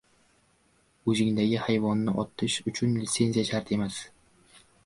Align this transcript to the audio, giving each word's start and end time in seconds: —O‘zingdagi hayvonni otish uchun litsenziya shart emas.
—O‘zingdagi 1.13 1.59
hayvonni 1.67 2.15
otish 2.23 2.57
uchun 2.73 2.99
litsenziya 3.03 3.47
shart 3.51 3.73
emas. 3.77 4.01